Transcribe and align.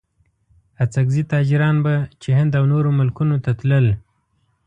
اڅګزي 0.83 1.23
تاجران 1.31 1.75
به 1.85 1.93
چې 2.21 2.29
هند 2.37 2.51
او 2.59 2.63
نورو 2.73 2.89
ملکونو 2.99 3.35
ته 3.43 3.51
تلل. 3.59 3.85